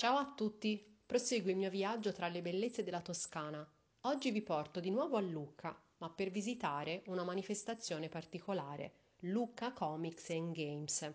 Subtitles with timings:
[0.00, 3.68] Ciao a tutti, proseguo il mio viaggio tra le bellezze della Toscana.
[4.02, 8.92] Oggi vi porto di nuovo a Lucca, ma per visitare una manifestazione particolare,
[9.22, 11.12] Lucca Comics and Games.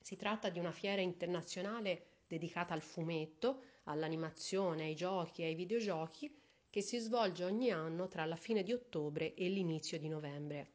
[0.00, 6.36] Si tratta di una fiera internazionale dedicata al fumetto, all'animazione, ai giochi e ai videogiochi
[6.70, 10.70] che si svolge ogni anno tra la fine di ottobre e l'inizio di novembre.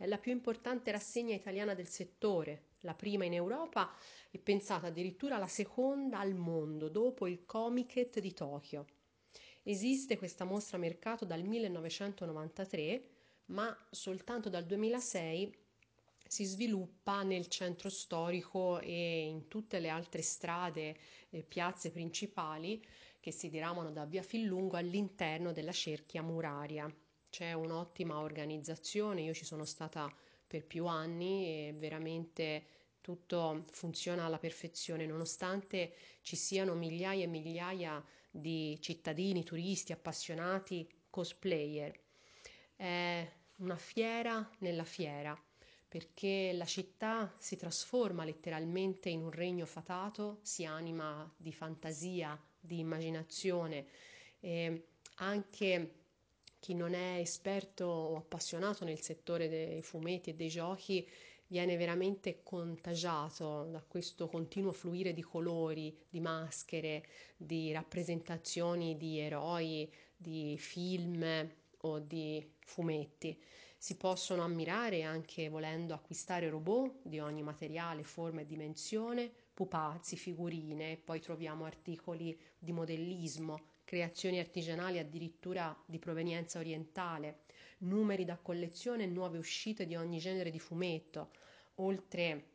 [0.00, 3.92] È la più importante rassegna italiana del settore, la prima in Europa
[4.30, 8.86] e pensata addirittura la seconda al mondo dopo il Comiket di Tokyo.
[9.64, 13.08] Esiste questa mostra mercato dal 1993,
[13.46, 15.52] ma soltanto dal 2006
[16.28, 20.96] si sviluppa nel centro storico e in tutte le altre strade
[21.28, 22.80] e piazze principali
[23.18, 26.88] che si diramano da via Fillungo all'interno della cerchia muraria.
[27.30, 30.12] C'è un'ottima organizzazione, io ci sono stata
[30.46, 32.64] per più anni e veramente
[33.00, 41.98] tutto funziona alla perfezione, nonostante ci siano migliaia e migliaia di cittadini, turisti, appassionati, cosplayer.
[42.74, 45.40] È una fiera nella fiera,
[45.86, 52.78] perché la città si trasforma letteralmente in un regno fatato, si anima di fantasia, di
[52.78, 53.86] immaginazione
[54.40, 56.07] e anche
[56.58, 61.08] chi non è esperto o appassionato nel settore dei fumetti e dei giochi
[61.48, 69.90] viene veramente contagiato da questo continuo fluire di colori, di maschere, di rappresentazioni di eroi,
[70.16, 71.24] di film
[71.82, 73.40] o di fumetti.
[73.80, 80.96] Si possono ammirare anche volendo acquistare robot di ogni materiale, forma e dimensione, pupazzi, figurine,
[80.96, 87.44] poi troviamo articoli di modellismo, creazioni artigianali addirittura di provenienza orientale,
[87.78, 91.30] numeri da collezione e nuove uscite di ogni genere di fumetto,
[91.76, 92.48] oltre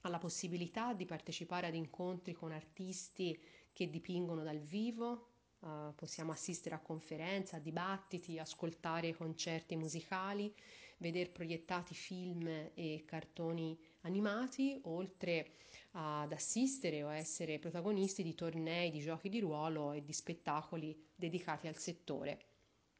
[0.00, 3.38] alla possibilità di partecipare ad incontri con artisti
[3.72, 5.28] che dipingono dal vivo,
[5.60, 10.52] uh, possiamo assistere a conferenze, a dibattiti, ascoltare concerti musicali,
[10.98, 15.52] vedere proiettati film e cartoni animati, oltre
[15.92, 21.68] ad assistere o essere protagonisti di tornei di giochi di ruolo e di spettacoli dedicati
[21.68, 22.38] al settore.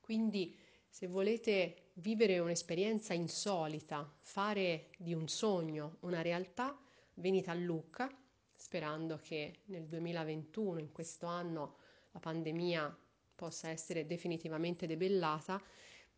[0.01, 0.57] Quindi
[0.89, 6.79] se volete vivere un'esperienza insolita, fare di un sogno una realtà,
[7.15, 8.09] venite a Lucca,
[8.55, 11.77] sperando che nel 2021, in questo anno,
[12.13, 12.97] la pandemia
[13.35, 15.61] possa essere definitivamente debellata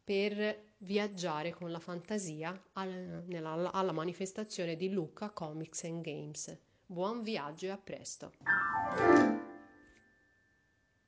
[0.07, 6.57] per viaggiare con la fantasia alla, alla manifestazione di Lucca Comics and Games.
[6.87, 8.33] Buon viaggio e a presto!